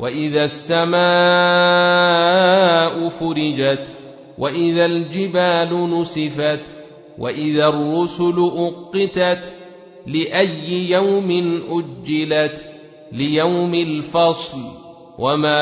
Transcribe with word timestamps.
واذا 0.00 0.44
السماء 0.44 0.92
فرجت 3.08 3.96
واذا 4.38 4.84
الجبال 4.84 6.00
نسفت 6.00 6.76
واذا 7.18 7.68
الرسل 7.68 8.50
اقتت 8.56 9.54
لاي 10.06 10.90
يوم 10.90 11.30
اجلت 11.70 12.66
ليوم 13.12 13.74
الفصل 13.74 14.58
وما 15.18 15.60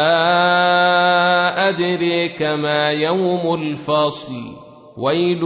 ادريك 1.69 2.43
ما 2.43 2.91
يوم 2.91 3.55
الفصل 3.55 4.57
ويل 4.97 5.43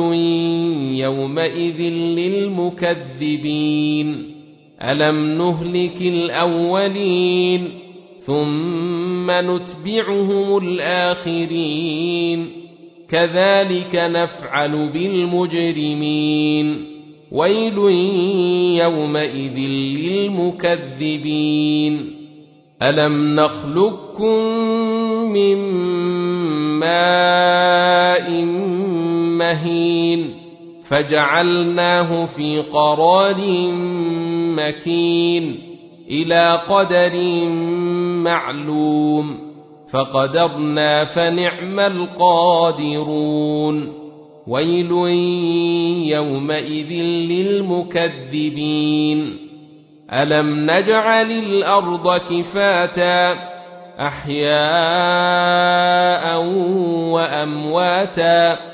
يومئذ 1.01 1.81
للمكذبين 2.99 4.35
الم 4.83 5.39
نهلك 5.39 6.03
الاولين 6.03 7.81
ثم 8.27 9.31
نتبعهم 9.31 10.59
الاخرين 10.59 12.51
كذلك 13.09 13.95
نفعل 13.95 14.89
بالمجرمين 14.89 16.67
ويل 17.33 17.79
يومئذ 18.79 19.59
للمكذبين 20.69 21.95
الم 22.83 23.41
نخلقكم 23.41 24.39
من 25.33 25.57
ماء 26.79 28.45
مهين 29.39 30.35
فجعلناه 30.83 32.25
في 32.25 32.61
قرار 32.61 33.71
مكين 34.57 35.75
إلى 36.11 36.61
قدر 36.69 37.15
معلوم 38.25 39.55
فقدرنا 39.91 41.05
فنعم 41.05 41.81
القادرون 41.81 43.25
ويل 44.47 44.91
يومئذ 46.13 46.93
للمكذبين 47.31 49.19
ألم 50.13 50.71
نجعل 50.71 51.31
الأرض 51.31 52.17
كفاتا 52.17 53.35
أحياء 54.01 54.55
وأمواتا 57.11 58.74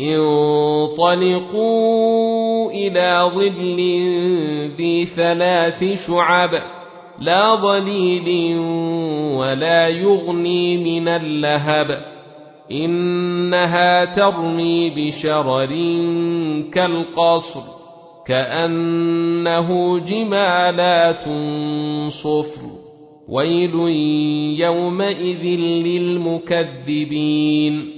انطلقوا 0.00 1.70
إلى 2.70 3.30
ظل 3.34 3.76
ذي 4.76 5.04
ثلاث 5.04 6.06
شعب 6.06 6.50
لا 7.18 7.54
ظليل 7.54 8.58
ولا 9.34 9.88
يغني 9.88 10.76
من 10.76 11.08
اللهب 11.08 12.04
إنها 12.70 14.04
ترمي 14.04 14.90
بشرر 14.90 15.68
كالقصر 16.72 17.60
كأنه 18.26 19.98
جمالات 19.98 21.24
صفر 22.08 22.60
ويل 23.28 23.74
يومئذ 24.58 25.44
للمكذبين 25.86 27.97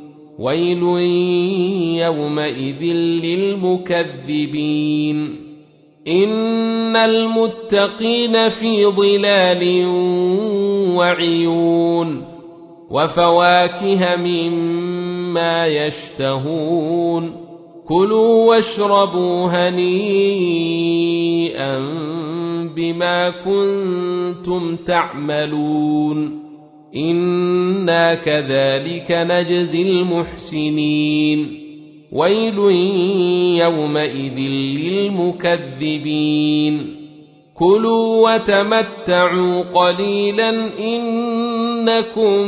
ويل 0.41 0.83
يومئذ 2.01 2.83
للمكذبين. 3.23 5.17
إن 6.07 6.95
المتقين 6.95 8.49
في 8.49 8.85
ظلال 8.85 9.85
وعيون 10.95 12.25
وفواكه 12.89 14.15
مما 14.15 15.67
يشتهون. 15.67 17.31
كلوا 17.87 18.49
واشربوا 18.49 19.47
هنيئا 19.47 20.01
بما 22.75 23.29
كنتم 23.29 24.75
تعملون. 24.75 26.40
أنا 26.95 28.13
كذلك 28.15 29.11
نجزي 29.11 29.81
المحسنين 29.81 31.61
ويل 32.11 32.57
يومئذ 33.63 34.37
للمكذبين 35.59 36.95
كلوا 37.53 38.33
وتمتعوا 38.33 39.61
قليلا 39.61 40.49
انكم 40.79 42.41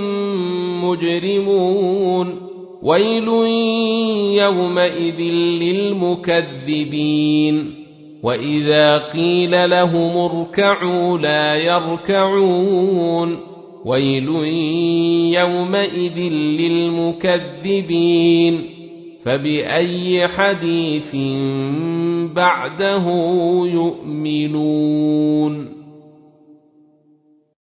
مجرمون 0.86 2.36
ويل 2.84 3.28
يومئذ 4.44 5.20
للمكذبين 6.42 7.76
واذا 8.24 8.98
قيل 8.98 9.70
لهم 9.70 10.18
اركعوا 10.18 11.18
لا 11.18 11.56
يركعون 11.56 13.53
ويل 13.86 14.30
يومئذ 15.34 16.20
للمكذبين. 16.60 18.62
فبأي 19.26 20.28
حديث 20.28 21.16
بعده 22.36 23.06
يؤمنون؟ 23.74 25.83